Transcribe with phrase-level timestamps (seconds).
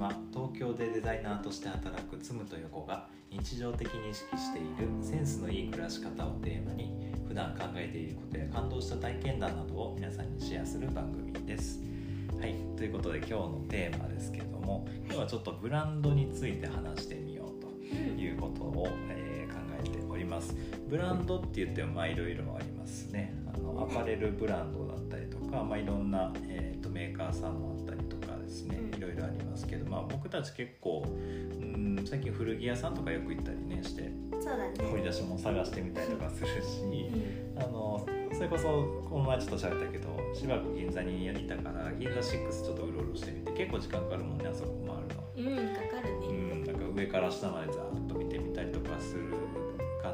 [0.00, 0.12] は。
[0.32, 11.80] 東京でデザイナーとして働くつむと横が日常的に意識しているセンスのいい暮らし方をテーマに普段考えていることや感動した体験談などを皆さんにシェアする番組です。
[12.40, 20.54] はい、ということで今日のテーマですけども今日はちょっとブランドについて話してみようということを、えー考えております。
[20.88, 23.34] ブランドって言ってもまあいろいろありますね。
[23.52, 27.79] あのアパレルブランドだったりとか、まあ、いろんな、えーとメーカーさん
[28.50, 28.98] ですねうん。
[28.98, 34.72] いろいろありますけど、まあ、僕たち結構うん最近古着屋さんとかよく行ったりねしてそうだね。
[34.90, 36.82] 掘り出し物探してみたりとかするし
[37.56, 37.62] うん。
[37.62, 38.64] あのそれこそ
[39.08, 42.22] この前ちょっと喋ったけどしばらく銀座にいたから銀座6
[42.64, 45.56] ちょっとうろうろしてみて結構時間かかるもんねあそこ回るの。
[45.58, 49.30] うんかかるうねん、なんか上から下までざーっと見てみたりとかする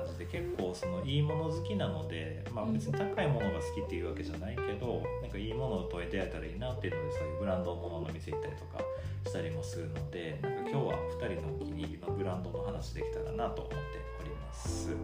[0.07, 2.73] 感じで結構そのいいもの好きなので、まあ、うん。
[2.77, 8.79] 別に高いものが好きっていうわけじゃないけどなんかいいものと出会えたらいいなっていうのでそういうブランドものの店行ったりとか
[9.27, 13.77] したりもするのでなんか今日は2人のお気に入りのブランドの話できたらなと思って
[14.21, 14.95] おります、う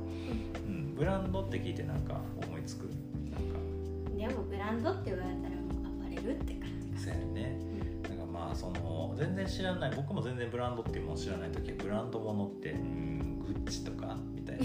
[0.70, 2.84] ん、ブランドって聞いてなんか思いつく？
[3.30, 3.58] なんか。
[4.16, 7.58] でもブランドって言われたらもうアパレルって感じそうやね。
[8.08, 12.91] なんかまあその全然知らない僕も全然ブランドっていうもの知らない時はブランドものってうん
[13.72, 14.62] チとかみたいな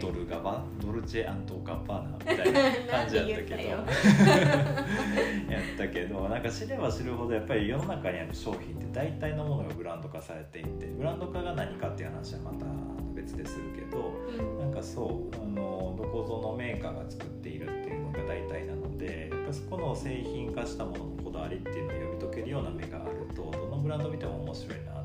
[0.00, 0.64] ドルガバ？
[0.82, 3.68] ドルチェガッバーナみたいな感じやったけど。
[5.50, 12.66] やったけどなんか知れば知るほどやっぱり世の中にある商品って大体のものがブランド化されていてブランド化が何かっていう話はまた
[13.14, 14.58] 別でするけどうん。
[14.58, 24.99] なんかそうあのどこぞのメーカーが作っているっていうのが大体なのでやっぱそこの製品化したもののこだわりっていうのを読み解けるような目があるとどのブランド見ても面白いな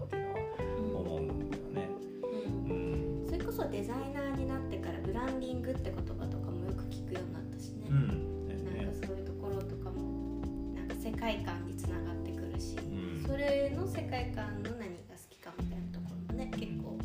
[3.66, 8.48] うんうんそれこそデザイナーになってからブランディングって言葉とかもよく聞くようになったしね、うん。
[8.48, 10.42] なんかそういうところとかも
[10.76, 13.26] なんか世界観につながってくるし、うん。
[13.26, 16.98] それの世界観の何が好きかみたいなところもね結構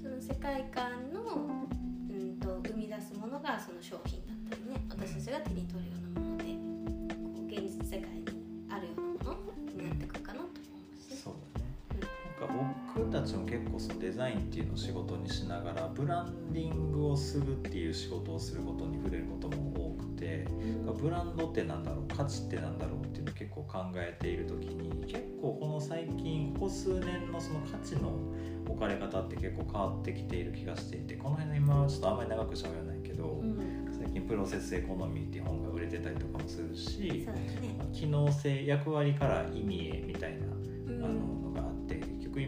[0.00, 1.68] その世界観の、
[2.10, 6.01] うん、と生み出すものがその商品だったりね私たちが手に取るような
[13.22, 20.46] たちも結構そのデザインっていうのを仕事にしながらブランディングをするっていう仕事をすることに触れることも多くて
[21.00, 28.12] ブランドってなんだろう価値ってなんだろうっていうのを結構考えている時に結構この最近ここ数年のその価値の
[28.68, 33.82] 置かれ方って結構変わってきている気がしていてこの辺の今はちょっとあんまり長く喋らないけど、うん。
[33.92, 40.41] 最近プロセスエコノミーっていう本が売れてたりとかもするしね、機能性役割から意味へみたいな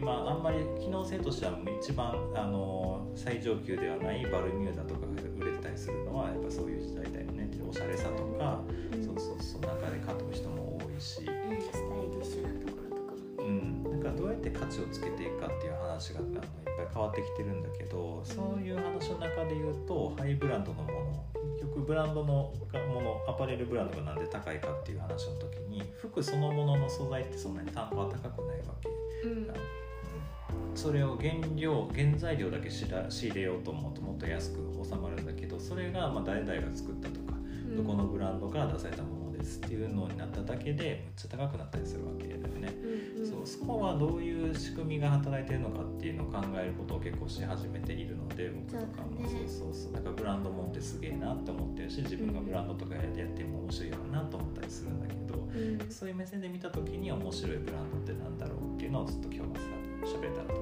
[0.05, 5.07] 結局今あんまり機能性としては一番あの最上級ではないバルミューダとかが
[5.37, 8.61] 売れてたりするのはやっぱそういう時代だよねおしゃれさとか、
[8.93, 9.03] うん。
[9.03, 13.11] そうそうそう中で買う人も多いし、うんスタイリッシュなところとか
[13.41, 22.53] もうね、ん、なんかどうやって価値をつけていくかっていう話があのいっぱい変わってきてるんだけどそういう話の中で言うとハイブランドのもの結局ブランドのも
[23.01, 28.89] のアパレルブランドがなんで高いかっていう話の時に服そのものの素材ってそんなに単価は高くないわけ。
[29.27, 29.84] うん
[30.85, 37.33] それを原料原材料だけ仕入れようと思うともっと安く収まるんだけどそれがまあ誰々が作ったとか、
[37.75, 42.71] どこのブランドから出されたものですっていうのになっただけでめっちゃ高くなったりするわけだよね。
[43.27, 49.27] そうそこはどういう仕組みが働いてるのかっていうのを考えることを結構し始めているので僕とかも。
[49.27, 49.93] そうそうそうそう。
[49.93, 55.91] だからブランドもんってすげえなって思ってるし自分がブランドとかやっても面白いよなと思ったりするんだけどうん。
[55.91, 60.53] そういう目線で見た時に面白いブランドってなんだろうっていうのをずっと今日はさ喋れたらと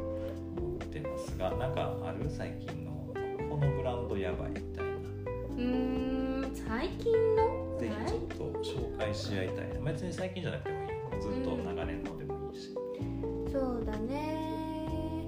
[0.57, 2.91] 思ってますがなんかある最近の
[3.49, 4.91] このブランドやばいみたいな。
[4.91, 7.77] うーん最近の？
[7.79, 9.91] ぜひちょっと紹介し合いたいな。
[9.91, 10.95] 別に最近じゃなくてもいいよ。
[11.21, 12.73] ずっと長年のでもいいし。
[13.51, 15.27] そうだね。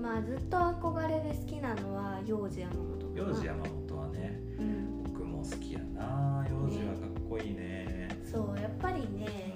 [0.00, 5.02] まあずっと憧れで好きなのは幼児山本幼児山本はねうん。
[5.04, 6.44] 僕も好きやな。
[6.50, 8.08] 幼児はかっこいいね。
[8.24, 9.51] そうやっぱりね、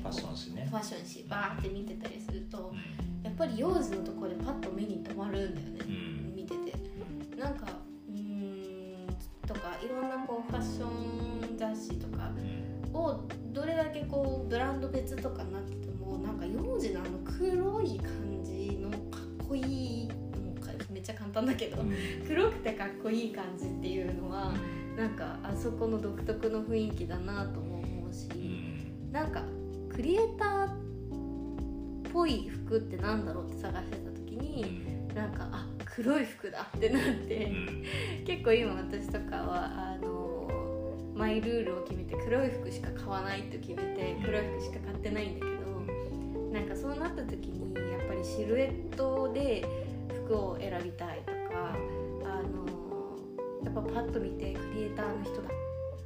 [0.00, 0.66] ファッション誌ね。
[0.70, 6.34] ファッション誌バーって見てたりするとうやっぱり幼児のところでパッと目に留まるんだよね、ん。
[6.34, 6.72] 見てて。
[7.38, 7.66] なんか
[8.08, 9.06] うーん
[9.46, 12.96] とかいろんなこうファッション雑誌とかうん。
[12.96, 18.96] をどれだけこうブランド別とかになっててもなんか幼児のあの黒い感じのか
[19.44, 19.60] っこい
[20.04, 21.92] いもうかめっちゃ簡単だけどうん。
[22.26, 24.52] 黒くてかっこいい感じっていうのは
[24.96, 29.12] なんかあそこの独特の雰囲気だなとも思うし、うん。
[29.12, 29.42] なんか
[30.00, 30.70] クリエイターっ
[32.10, 35.14] ぽい服ってなんだろうって探してた時うに、ん。
[35.14, 37.84] なんかあ黒い服だってなって、うん。
[38.24, 40.48] 結構今私とかはあの
[41.14, 49.66] マイルールを決めて黒い服しか買わないと決めて黒い服しか買ってないんだけどなんかそうなった時にやっぱりシルエットで
[50.24, 51.76] 服を選びたいとか
[52.24, 53.18] あの
[53.62, 55.59] やっぱパッと見てクリエイターの人だ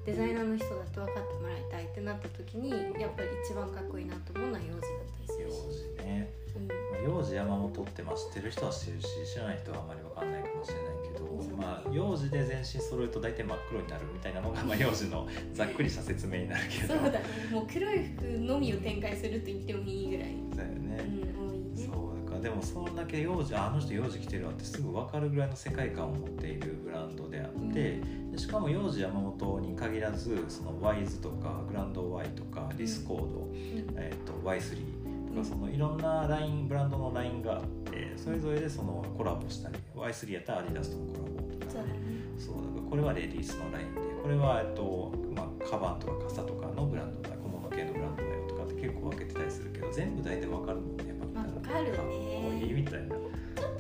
[0.04, 5.78] デザイナーの人だって分かってもらいたいってなった時にやっぱり一番かっこいいなと思うのは幼児だったりする幼し。
[5.98, 6.30] 児ね。
[6.56, 16.94] うんまあ幼児山本ってまあ知ってる人は知ってるし知らない人はあんまり分かんないかもしれないけど、まあ、幼児で全身揃えると大体真っ黒になるみたいなのが、まあ、幼児のざっくりした説明になるけど。
[16.94, 17.24] そうだね。
[17.50, 21.04] もう黒い服のみを展開すると言ってもいいぐらい、だよね、
[21.36, 21.86] うん、多いね。
[21.86, 29.73] そうだからでもそんだけ幼児ああの人幼児着てるわってすぐ分かるぐらいの世界観を持っているブランドであって、でしかも幼児山本に限
[30.04, 33.54] らずその Y's とかグランド Y とか discord、うん。
[33.96, 42.14] えー、と Y3 とかそのいろんなラインブランドのラインがあってそれぞれでそのコラボしたり Y3 やったらアディダスとのコラボとかね。
[42.38, 51.46] そうだからこれはレディースのラインでこれは、えっとまあ、カバンとか傘とかのブランドだ小物系のブランドだよとかって結構分けてたりするけど全部大体分かるもんねやっぱ見たら。
[51.46, 51.98] わかるね。
[51.98, 53.16] こみたいな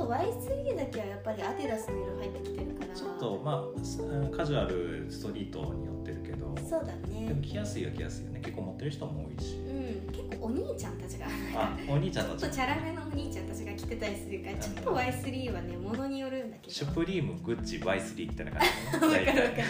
[0.04, 2.94] と Y3 だけはやっぱりアディダスの色入ってきてるから。
[2.94, 3.98] ちょっとまあす
[4.36, 6.54] カジュアルストリートによってるけど。
[6.68, 7.28] そうだね。
[7.28, 8.40] でも着やすいは着やすいよね。
[8.40, 9.56] 結構持ってる人も多いし。
[9.56, 10.12] うん。
[10.12, 11.26] 結構お兄ちゃんたちが。
[11.56, 12.30] あお兄ちゃんち。
[12.30, 16.72] ょたちっとチャラめのお兄ちゃんたちが着てたりするからちょっと Y3 はねものによるんだけど。
[16.72, 19.62] シュプリームグッチ Y3 みたいな感じわねかるわかる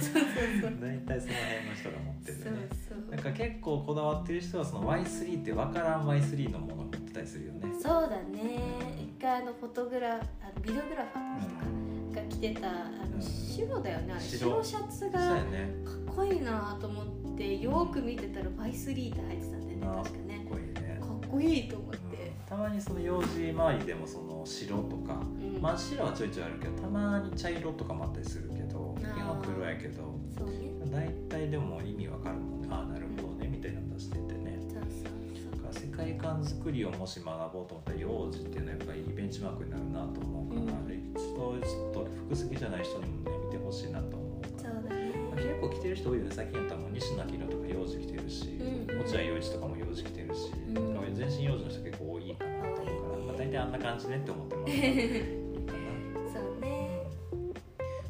[0.00, 0.22] そうそう
[0.62, 3.10] そう大体その辺の人が持ってるそうねそう。
[3.10, 7.72] なんか結構こだわってる人はその Y3 って分からん Y3 のものを持ってたりするよね。
[7.80, 8.58] そうだね。
[8.98, 10.22] 一回あのフォトグラあの
[10.62, 11.48] ビデオグラファーの人
[12.14, 12.72] かが着てたあ
[13.06, 17.06] の白だよね白白シャツがかっこいいなと思っ
[17.36, 20.38] てよーく見てたら Y3 って入ってたんだよねあ確かね。
[20.38, 20.98] かっこいいね。
[21.00, 22.10] かっこいいと思っうん。
[22.10, 25.60] て、たまにその幼児周りでもその白とかうん。
[25.60, 29.14] 真っ白はちょいちょいあるけどたまに茶色とかもあったりするけどあー。
[29.14, 30.18] 基本黒やけど。
[30.90, 32.68] 大体でも意味わかるもんね。
[32.70, 33.06] ああなる
[35.98, 41.12] そうだから世界観作りをもし学ぼうと思ったら幼児っていうのはやっぱりベンチマークになるなと思うから、うん。
[41.14, 44.74] 一度ちょっと服好きじゃない人にもね見てほしいなと思うから。
[44.74, 45.12] そうだね。
[45.30, 51.14] まあ結構着てる人多いよね最近やったらもう西野明とか幼児着てるし、うん落合陽一とかも幼児着てるし、うん。
[51.14, 54.54] 全身幼児の人結構多いかなと思うから、 まあ、大体あんな感じねって思って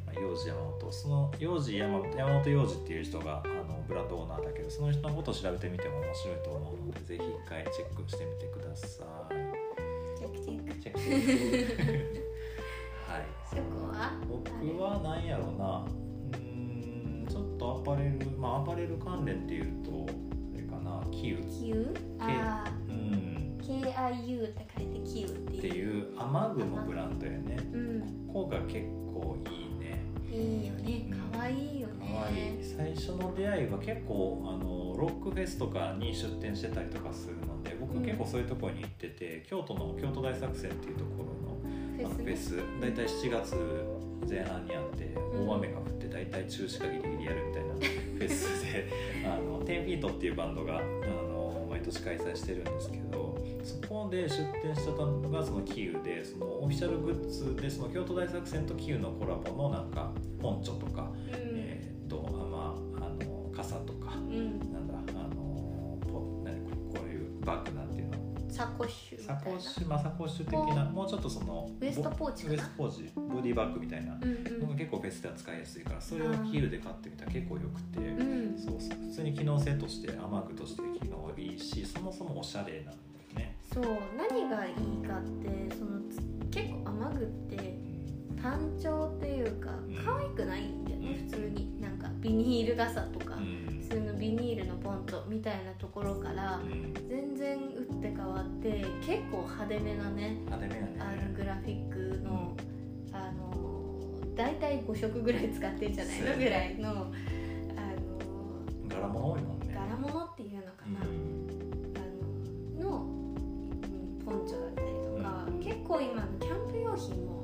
[0.06, 0.92] まあ幼児山本。
[0.92, 3.42] その幼児山本山本幼児っていう人が
[3.88, 10.18] ブランドオーナーだけどその人のことを調べてみても面白いと思うのでぜひ一回チェックしてみてください。
[10.18, 10.80] チェックチェック。
[10.82, 11.00] チェック
[13.10, 13.26] はい。
[13.48, 14.12] そこは？
[14.28, 14.50] 僕
[14.82, 15.86] は何やろうな。
[15.86, 20.06] うーんちょっとアパレルまあアパレル関連っていうと
[20.54, 21.02] あれかな。
[21.10, 21.36] キウ。
[21.42, 22.94] Q あうん。
[22.94, 25.58] ー KIU って書いて Q っていう。
[25.58, 27.56] っていう雨具のブランドやね。
[27.72, 28.26] うん。
[28.32, 28.80] ここが結
[29.12, 29.67] 構いい
[32.78, 38.04] 最初の出会いは結構あのロックフェスとかに出店してたりとかするので僕うん。
[38.04, 41.24] 結構そういうところに行ってて、京都の京都大作戦っていうとこ
[41.98, 42.56] ろのあのフェねス。
[42.80, 43.56] 大体7月
[44.30, 45.48] 前半にあってうん。
[45.48, 48.88] 大雨が降って大体中止かギリギリやるみたいな フェスで
[49.26, 61.10] あの10フィートっていうバンドがあの毎年開催してるんですけどそこで出店してたのがそのキウでそのオフィシャルグッズでその京都大作戦とキウのコラボのなんかポンチョとか、
[69.28, 76.62] サコッシュまあサコッシュ的なもうちょっとそのウエストポーチウエストポーチボディバッグみたいなのが結構フェスでは使いやすいからそれをキー。
[76.62, 78.58] ルで買ってみたら結構よくて、うん。
[78.58, 82.96] そう普通に機能性として雨具として機能いいしそもそもおしゃれなんだよ
[83.36, 83.84] ね、そう。
[84.16, 84.74] 何がいい
[85.06, 86.20] かってそのつ
[86.50, 87.78] 結構雨具って
[88.40, 89.70] 単調っていうか
[90.04, 91.28] 可愛くないんだよねうん。
[91.28, 91.80] 普通に。
[91.82, 93.34] なんかビニール傘とか。
[93.36, 93.67] うん
[94.38, 96.94] ニールのポントみたいなところからうん。
[97.08, 100.96] 全然打って変わって結構派手めなね派手めやね。
[101.00, 102.56] あのグラフィックの
[103.12, 103.54] あの
[104.36, 106.36] 大体5色ぐらい使ってんじゃないの？
[106.36, 107.08] ぐらいのあの
[108.88, 109.74] 柄物多いもんね。
[109.74, 110.94] 柄物っていうのかうん。
[110.94, 111.00] な、
[112.00, 112.04] あ
[112.84, 115.58] のの、うん、ポンチョだったりとか、うん。
[115.58, 117.37] 結構今キャンプ用品も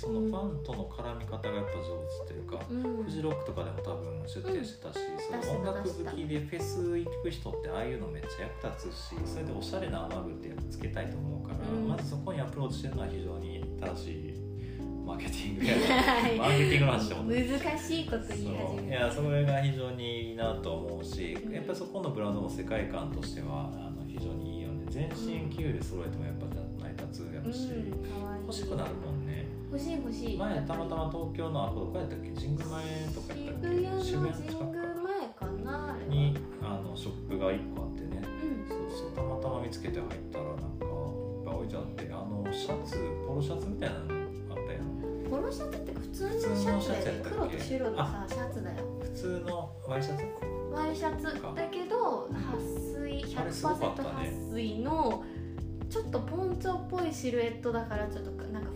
[0.00, 1.82] そのファンとの絡み方がやっぱ上
[2.26, 3.04] 手っていうか、うん。
[3.04, 11.88] フジロックとかでも多分出店してたし、そ出してたの音楽好きでフェス行く人ってああいうのめっちゃ役立つしそれでおしゃれな雨具ってやっぱつけたいと思うから、うん。
[11.88, 14.34] まずそこにアプローチしてるのは非常に正しい
[15.04, 15.74] マーケティングや
[16.36, 18.80] マーケティングの話しても難しいこと言い始そう。
[18.80, 24.84] いめやそれが非常にいいなと思うしやっぱりそこのブランドも世界観としてはあの非常にいいよね。
[24.90, 26.46] 全身キューで揃えてもやっぱ
[26.82, 28.42] 成り立つやろし、うん。
[28.42, 30.36] 欲しくなるもんね欲しい欲しい。
[30.38, 32.30] 前たまたま東京のあこどこやったっけ？
[32.30, 32.84] 神宮前
[33.14, 34.04] とかやったっけ？
[34.04, 34.64] 渋谷のか。
[35.04, 35.96] 前かな。
[36.08, 38.22] にあのショップが1個あってね。
[38.24, 38.68] うん。
[38.68, 39.10] そうそう。
[39.12, 42.96] たまたま見つけて入ったらなんかいっぱい置いてあってあのシャツ
[43.26, 44.04] ポロシャツみたいなの
[44.50, 45.28] あったやん。
[45.28, 48.76] ポロシャツってか普通のシャツだよ黒と白のさシャツだよ。
[49.02, 50.24] 普通のワイシャツ？
[50.72, 51.30] ワイシャツだ
[51.70, 52.58] けど撥
[53.02, 55.24] 水あれすごかった100%ね撥水の
[55.90, 58.30] ちょっとポンチョっぽいシルエットだからちょっと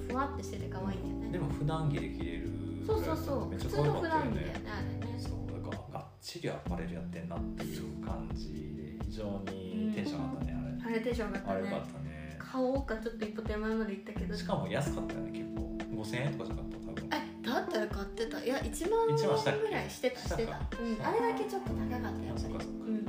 [0.08, 1.32] ふわってしてて可愛いんだよね。
[1.32, 2.50] でも普段着で着れる
[2.86, 3.48] そうそうそう。
[3.48, 5.18] めっち普通の普ゃ可愛かったよ段着だよねねあれね。
[5.18, 11.00] そうだからがっちりアパレルやってんなっていう感じで非常にテンション上がったねあれ。
[11.00, 12.38] テンション上がったあれあれよかねったね。
[12.38, 14.36] 買おうかちょっと一歩手前まで行ったけど。
[14.36, 15.78] しかも安かったよね結構。
[16.02, 16.76] 5000円とかじゃなかった？
[16.78, 17.08] 多分。
[17.12, 18.44] えだったら買ってた？
[18.44, 19.16] いや1万円
[19.60, 22.28] ぐらいしてたしてしたうん、あれだけちょっと高かったやっぱり。
[22.34, 22.84] あそっかそっか。
[22.86, 23.04] うん。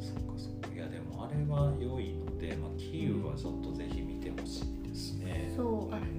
[0.00, 0.74] そっかそっか。
[0.74, 3.97] いやでもあれは良いので、まあ、キーウはちょっとぜひ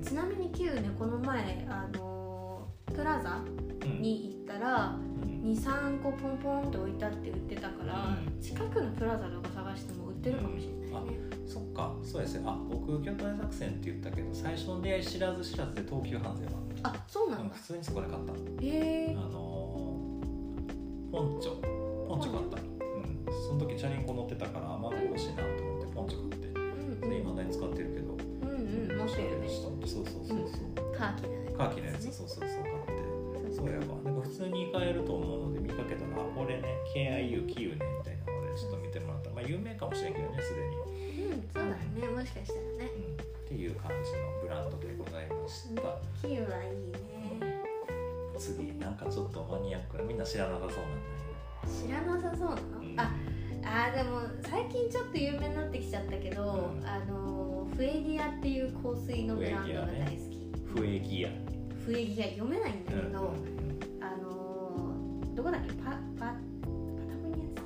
[0.03, 3.41] ちなみに Q ねこの前あのープラザ
[3.85, 4.01] うん。
[4.01, 5.43] に行ったらうん。
[5.51, 8.41] 23個ポンポンって置いてあって売ってたから、うん。
[8.41, 11.93] 近くのプラザとか探しても売ってるかもしれないね、そっか。
[12.03, 12.43] そうですよ。
[12.45, 17.43] あ僕京都大作戦って言ったけど最初の出会い知らず知らずで東急ハンズやわあそうなんだ。
[17.45, 18.35] うん普通にそこで買ったへ
[19.11, 19.15] え。
[19.17, 21.61] あのーポンチョ。
[22.07, 23.25] ポンチョ買ったうん。
[23.47, 25.68] その時チャリンコ乗ってたから雨具欲しいなと
[31.59, 32.39] カーキのやつそうそうそう。
[32.39, 33.99] 買ってそうやわ。
[34.03, 36.63] なんか普通に買えると思うので見かけたらあこれね
[36.95, 40.75] KIU キユねみたいなのでちょっと見てもらったらまあ有名かもしれんけどねすでに。
[41.27, 42.07] うんそうだね。
[42.15, 42.91] もしかしたらね。
[43.19, 45.81] うんっていう感じのブランドでございました、
[46.21, 46.91] キウはいい
[47.41, 47.57] ね
[48.37, 50.77] 次なんかちょっとマニアックなみんな知らなさそうな。
[50.77, 53.11] んだ知らなさそうなの、うんあ
[53.65, 56.85] あーでも最近ちょっと有名になってきちゃったけど、うん。
[56.87, 60.79] あのフエギアっていう香水のブランドが大好き。
[60.79, 61.29] フエギア
[61.85, 64.03] フエギア読めないんだけど、うん。
[64.03, 65.71] あのーどこだっけ？
[65.73, 66.33] パパパタ
[67.23, 67.65] ゴニアだっ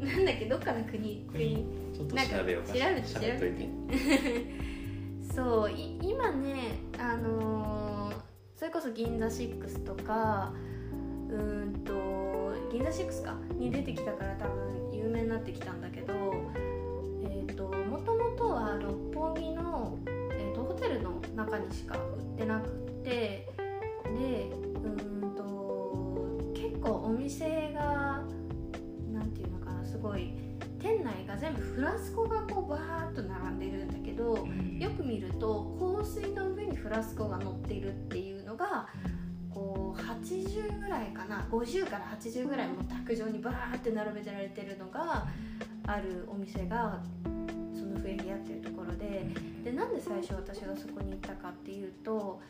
[0.00, 0.06] け？
[0.06, 0.44] なんだっけ？
[0.46, 1.66] どっかの国国。
[1.94, 2.72] ちょっと調べようか。
[2.72, 3.68] 調べて喋っといて。
[5.34, 8.16] そうい今ねあのー
[8.54, 10.54] それこそ銀座6とか
[11.28, 11.92] うーんと
[12.72, 13.36] 銀座6か？
[13.58, 16.14] に出てきたから多分有名になってきたんだけど
[17.22, 22.70] えっ、ともともとは六本木の、えー、とホテルの中にしか売ってなくっ
[23.06, 23.46] て
[24.18, 24.50] で
[24.82, 28.24] うーんと結構お店が
[29.12, 30.32] なんていうのかなすごい
[30.80, 34.46] 店内が全部フラスコがこうバーッと並んでるんだけど
[34.78, 38.88] よく見ると香水の上にフラスコが乗っているっていうのが
[39.54, 45.28] こう80ぐらいかな50から80ぐらいもう卓上にバーって並べてられてるのが
[45.86, 47.00] あるお店が
[47.72, 49.26] そのフエギアっていうところで。
[49.66, 52.40] でなんで最初私がそこに行ったかっていうと,、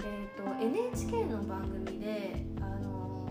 [0.00, 3.28] えー、と NHK の番組で「あの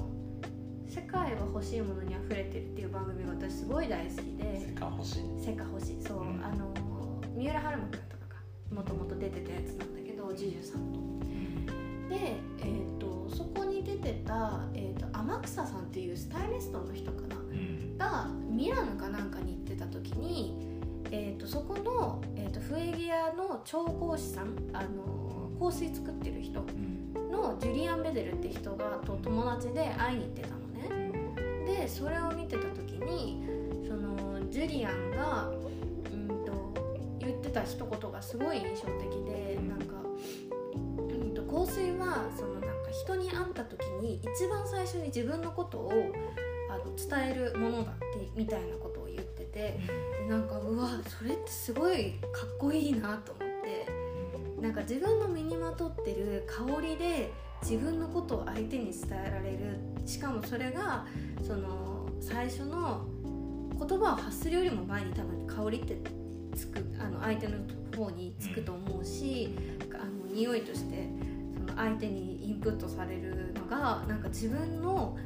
[0.88, 4.60] 世界は欲しいものにあふれてる」っていう番組が私すごい大好きで。
[4.68, 5.24] セカ欲しい。
[5.40, 6.02] 世界欲しい。
[6.02, 6.44] そう、うん。
[6.44, 6.74] あの
[7.36, 11.20] 三浦春馬くんとかがもともと出てたやつなんだけど JUJU さんの
[12.10, 17.36] で、えー、とそこに出てた、えー、と天草さんっていうスタイリストの人かな。
[17.36, 17.98] うん。
[17.98, 20.74] がミラノかなんかに行ってた時に、
[21.12, 25.23] えー、とそこの、えー、とフエギアの調香師さんあの
[25.64, 27.32] 香水作ってる人うん。
[27.32, 31.66] のジュリアン・ベデルって人がと友達で会いに行ってたのね。
[31.66, 33.44] でそれを見てた時に
[33.88, 36.74] そのジュリアンがうんと
[37.20, 39.96] 言ってた一言がすごい印象的でなんか、
[40.76, 45.92] うん、と香水はそのなんか人に会った時に一番最初に自分のことを
[46.70, 49.80] あの伝えるものだってみたいなことを言っててで
[50.30, 53.43] なんかうわそれってすごいかっこいいなと思って。
[54.64, 61.06] なんか自分の身にまとってる香りで自分のことを相手に伝えられるしかもそれが
[61.46, 63.06] その最初の
[63.78, 65.98] 言葉を発するよりも前に多分香りって
[66.56, 67.58] つくあの相手の
[67.98, 69.54] 方につくと思うし、
[69.94, 71.10] あの匂いとして
[71.54, 75.18] その相手にインプットされるのがなんか自分の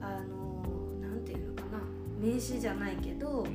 [0.00, 0.64] あの
[1.00, 1.78] なんていうのかな
[2.18, 3.46] 名詞じゃないけど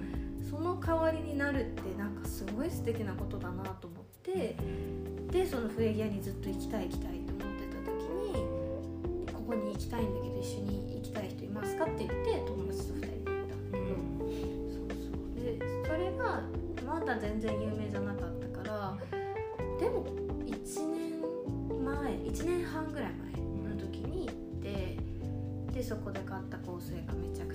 [0.50, 4.05] その代わりになるってなんかすごい素敵なことだなと思って。
[4.34, 8.34] でそのフエギアにずっと行きたい行きたいと思ってた時に
[9.34, 12.16] ここに行きたいんだけど一緒に行きたい人いますかって言って
[12.48, 13.86] 友達と2人で行ったんだけど、
[14.72, 15.44] そうそう。
[15.44, 16.42] でそれが
[16.86, 18.98] まだ全然有名じゃなかったから
[19.80, 20.06] でも
[20.46, 20.54] 1
[20.88, 21.22] 年
[21.84, 24.98] 前1年半ぐらい前の時に行って
[25.74, 27.55] でそこで買った香水がめちゃく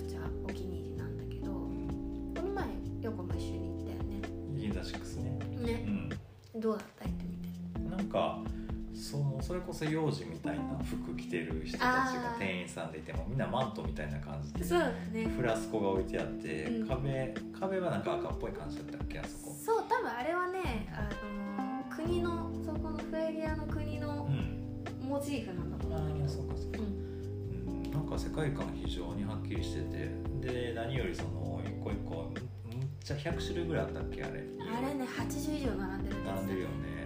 [9.61, 15.25] こそ幼児みたいな服着てる人たちが店員さんでいてもみんなマントみたいな感じでそうだね。
[15.35, 16.87] フラスコが置いてあって、うん。
[16.87, 19.55] 壁壁はなんか赤っぽい感じだったっけあそこ。
[19.65, 24.57] そう多分あれはねあの国のそこのフエリアの国のうん。
[25.07, 26.25] モチーフなんだとあ思うんだけど。
[26.25, 26.77] あそうかそうか。
[26.79, 26.85] う、ん。
[27.85, 30.09] うん、なんか世界観非常にはっきりしてて
[30.41, 34.43] で何よりその一個一個むっちゃ100種類ぐらいあったっけあれ。
[34.59, 37.01] あれね80以上並んでるんです並んでるよね。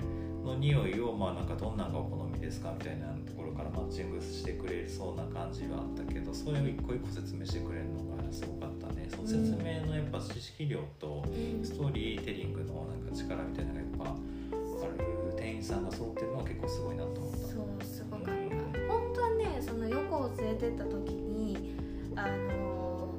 [0.45, 2.73] の匂いをまあなんかどんなんがお好みですか？
[2.77, 9.07] みたいなところからマッチングしてくれそうな感じはあったけどそれを一個一個説明してくれるのがすごかったね。
[9.09, 11.29] その説明のやっぱ知識量とう
[11.61, 11.65] ん。
[11.65, 17.37] ストーリーテリングのなんか力みたいなのがやっぱある店員さんが揃ってるのは結構すごいなと思った。
[17.37, 18.31] そうすごかった。
[18.87, 21.75] 本当はねその横を連れてった時に
[22.15, 23.15] あの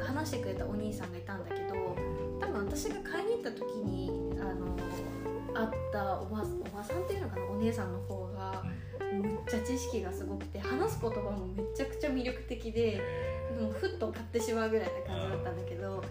[0.00, 1.96] 話してくれたお兄さんがいたんだけど
[2.40, 4.10] 多分私が買いに行った時に
[4.40, 4.76] あの
[5.58, 8.64] 会ったおばおばさんっていうのかなお姉さんの方が
[9.12, 13.00] むっちゃ知識がすごくて話す言葉もめちゃくちゃ魅力的で
[13.58, 16.04] でもふっと買ってしまうぐらいな感じだったんだけど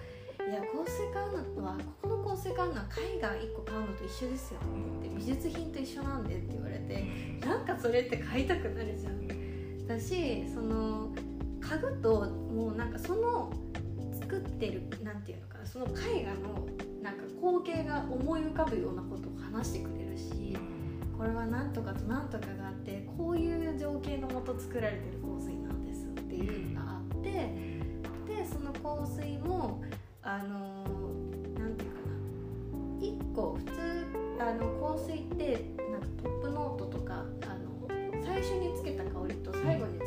[0.50, 4.60] いや香水買うのはここの香水買うのは絵画1個買うのと一緒ですよ
[5.00, 7.06] って美術品と一緒なんでって言われて
[7.46, 9.27] なんかそれって買いたくなるじゃん。
[9.88, 11.10] だしその
[11.62, 13.51] 家具ともうなんかその
[14.13, 16.68] 作ってるなんていうのかなその絵画の
[17.08, 20.58] なんか光景が思い浮かぶようなことを話してくれるし
[21.18, 29.82] これはなんとかとなんとかがあってこういう情景のもと作られてる香水なんですっていうのがあってでその香水も
[30.22, 30.84] あの
[31.58, 33.72] なんていうかな1個普通
[34.42, 40.06] あの香水ってなんかトップノートとかあの最初につけた香りと最後につけ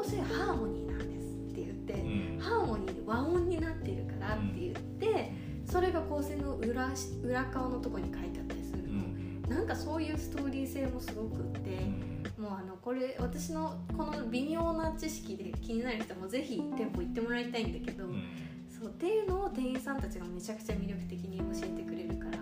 [0.00, 5.32] の香水はハーモニーなんですって言って、ハーモニーで和音になってるからって言って
[5.66, 9.04] それが香水の裏し裏側のとこに書いてあったりするの、
[9.48, 11.60] なんかそういうストーリー性もすごくって、
[12.40, 18.06] もうあのこれ私のこの微妙な知識で気になる人もぜひ店舗行ってもらいたいんだけど、
[18.70, 22.38] そうっていうのを店員さんたちがめちゃくちゃ魅力的に教えてくれるから、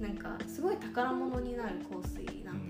[0.00, 2.69] なんかすごい宝物になる香水なんだ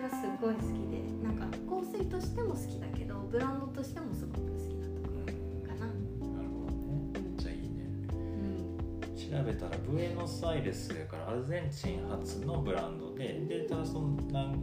[0.00, 5.86] がすごい好きでなんか香水としても好きだけどブランドとしてもすごく好きなところかな。
[5.86, 7.10] なるほどね。
[7.12, 7.84] めっちゃいいね。
[8.10, 9.16] うん。
[9.16, 14.56] 調べたらブエノスアイレスやからアルゼンチン発のブランドででただその南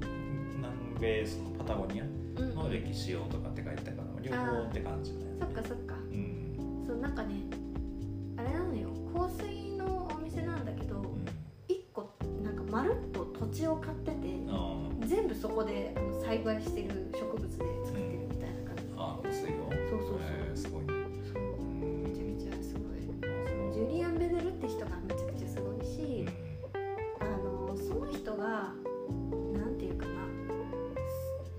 [0.55, 2.07] 南米そのパタゴニアう
[2.43, 5.37] んの歴史用とかって書いてたから両方って感じだよね。
[5.41, 5.95] そっかそっか。
[6.11, 6.85] うん。
[6.87, 7.35] そうなんかね
[24.67, 26.25] って人がめちゃくちゃすごいし、
[27.19, 28.73] あのその人が
[29.53, 30.11] なんていうかな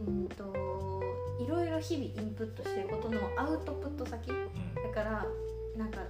[0.06, 1.02] うんと
[1.40, 4.92] いろいろ日々インプットしてることのアウトプット先だうん。
[4.92, 5.24] から
[5.76, 6.00] なんか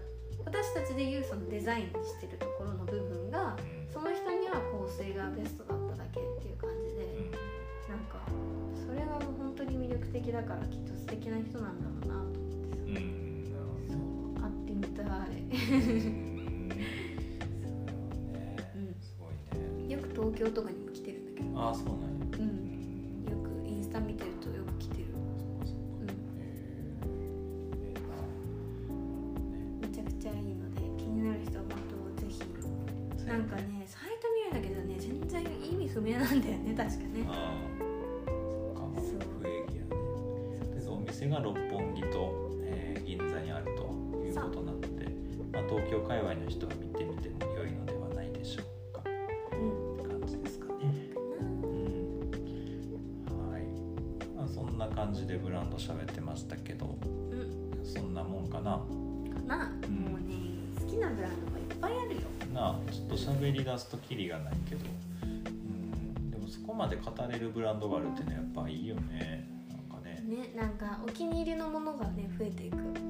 [0.44, 3.56] 私たちでいうそのデザインしてるところの部分が
[3.92, 7.30] その人には香水がベストだっただけっていう感じで
[7.88, 8.18] なんか
[8.74, 12.96] それがもう本当に魅力的だからきっと素敵な人なんだろうなと思って
[13.50, 13.58] さ
[13.92, 14.34] うん。
[14.40, 15.06] 会ってみたい
[29.88, 31.72] めちゃくちゃいいので気になる人は本
[32.16, 32.42] 当ぜひ。
[33.26, 37.26] なんかねサイト見るだけではね全然意味不明なんだよね確かね。
[37.28, 37.54] あ
[38.76, 39.72] あそっか不営業
[40.74, 40.80] ね。
[40.80, 43.70] でお店が六本木と、えー銀座にあると
[44.22, 44.88] いうことなので、
[45.50, 49.02] まあ、東京界隈の人は見てみても良いのではないでしょうか。
[49.52, 50.94] うんって感じですかね。
[51.40, 52.30] うん。
[53.50, 53.62] はい、
[54.36, 57.80] まあ、そんな感じでブランド喋ってましたけどうん。
[57.82, 58.84] そんなもんかな、
[62.58, 64.84] なちょっと喋り出すとキリがないけど、
[65.22, 69.48] うん、でもそこまで語れるブランドがあるってねやっぱいいよね。
[69.70, 70.22] なんかね。
[70.26, 73.07] ねなんかお気に入りのものがね増えていく。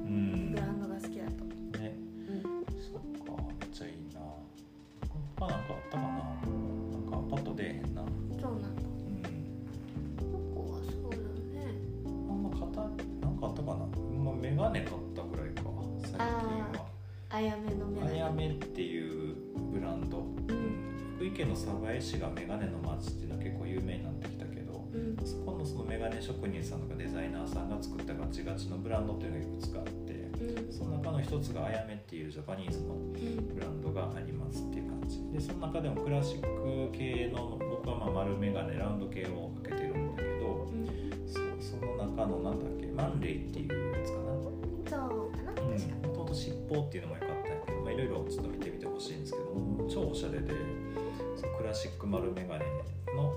[21.49, 25.17] の鯖江市がメガネの街っていうのは結構有名になってきたけどうん。
[25.25, 30.73] そこのそのメガネ職人さんとかデザイナーさんが作ったガチガチのブランドっていうのがいくつかあってうん。
[30.73, 33.11] その中の一つがあやめっていうジャパニーズのうん。
[33.55, 35.19] ブランドがありますっていう感じ。
[35.33, 40.87] でその中でもクラシック系の僕はまあ丸メガネラウンド系をかけてるんだけどうん。
[41.61, 44.25] その中のなんだっけマンレイっていうやつかな？
[44.89, 44.97] そ
[45.29, 45.53] うかな？
[45.53, 50.53] 確かもともと尻尾っていうのも良かったんやけど、まあ、いろいろちょっと見てみてほしいんですけども超おしゃれで
[51.59, 52.63] クラシック丸メガネ
[53.13, 53.33] の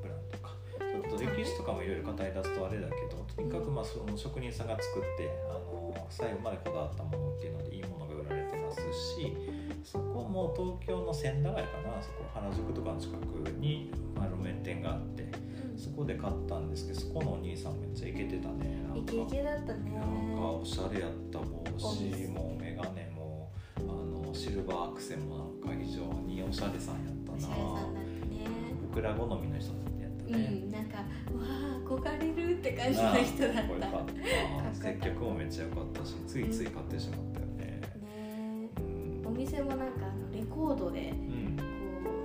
[0.00, 0.54] ブランドか。
[0.78, 8.80] ちょっと歴史とかもいろいろ語り出すとあれだけどとにかくまあその職人さんが作ってあの最後までこだわったものっていうのでいいものが売られてます
[9.20, 9.36] し
[9.84, 12.02] そこも東京の千駄ヶ谷かな。
[12.02, 15.78] そこ原宿とかの近くに丸面店があってうん。
[15.78, 18.80] そこで買ったんですけどそこのお兄さんめっちゃイケてたね。
[18.88, 19.92] なんかイケイケだったね。
[19.92, 22.02] なんかおしゃれやった帽子
[22.32, 27.12] もメガネもあのシルバーアクセもなんか非常におしゃれさんやった。
[27.12, 28.44] なおしゃれさんだったね。
[28.90, 31.04] 僕ら好みの人やったうね、んなんかわ
[31.40, 33.86] あ憧れるって感じの人だった。
[33.88, 37.80] かっ接客もめっちゃ良かったしついつい買ってしまったよね。
[38.02, 39.26] ねうん。
[39.26, 41.62] お店もなんかあのレコードでうんこ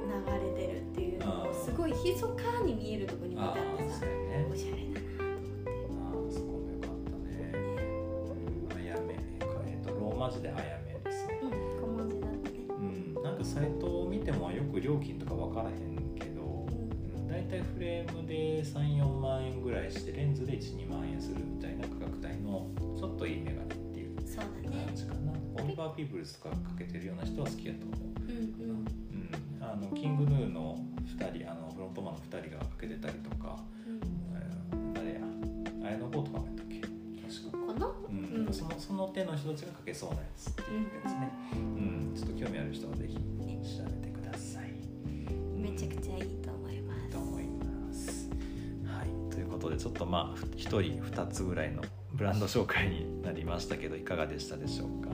[0.08, 4.48] う流れてるっていうのをすごい密かに見えるとこに見たああんでさね。
[4.52, 5.04] おしゃれだな
[15.54, 17.28] 分からへんけどうん。
[17.28, 24.26] 大体フレームで34万円ぐらいしてレンズで12万円するみたいな価格帯のちょっといいメガネっていう感
[24.96, 25.34] じかな。
[25.64, 28.00] オリバー・ピープルズとかかけてるような人は好きやと思う。
[28.22, 28.76] うんうん。
[28.76, 34.00] うん、あのキングヌーの2人あのフロントマンの2人がかけてたりとか、うん。
[34.36, 35.20] えー誰や
[35.90, 36.82] 綾野剛とかもやったっけ？
[36.82, 36.90] 確
[37.52, 37.58] か、
[38.10, 38.46] うん。
[38.48, 38.54] うん。
[38.54, 44.23] そのその手の人たちがかけそうなやつっていうやつね、うん、ちょっと興味ある人はぜひ調べてください。
[44.23, 44.23] め
[45.76, 48.30] ちゃくちゃいいと思いますと思います。
[48.86, 51.82] はい、ということでちょっとまあ1人2つぐらいの
[52.14, 55.10] ブランド紹介になりましたけどいかがでしたでしょうか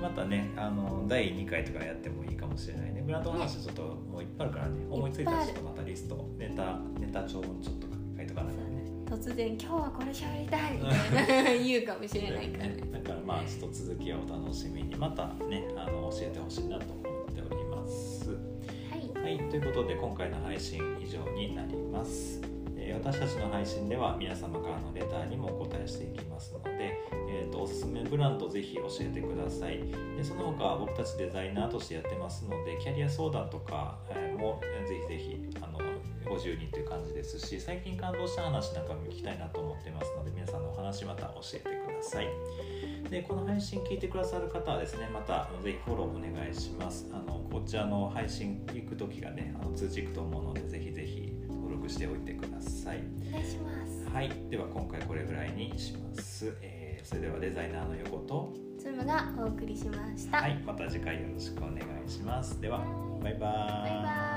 [0.00, 17.07] またねあの第2回とかやってもいいかもしれないねブランドの話ちょっともういっぱいあるからね思いついたらちょっとまたリストネタネタ帳にちょっと書いとかな いとね突然今日はこれ喋りたいみたいな言うかもしれないからねだからまあちょっと続きをお楽しみにまたねあの教えてほしいなと思っております。
[19.50, 22.38] ということで今回の配信以上になります。
[22.76, 26.98] え私たちの配信では皆様からのレターにもお答えしていきますので、
[27.30, 29.82] えーとおすすめブランドぜひ教えてください。
[30.16, 35.78] でその他僕たちデザイナーとしてやってますのでキャリア相談とか、えもぜひぜひあの
[36.28, 42.87] ご自由にという感じですし最近感動した話なんかも聞きたいなと思ってますので皆さんのお話また教えてください。
[43.10, 47.08] でこの配信聞いてくださる方はですねまたぜひフォローお願いします。
[47.12, 53.02] あのこちらの配信行く時がねあの通知いくと思うのでぜひぜひ登録しておいてください。
[53.28, 54.08] お願いします。
[54.12, 54.30] はい。
[54.50, 60.58] では今回これぐらいにします、えーそれではデザイナーの横とズームがお送りしました、はい。
[60.66, 62.60] また次回よろしくお願いします。
[62.60, 62.80] では
[63.22, 63.88] バイバーイ。
[63.88, 64.27] バイバイ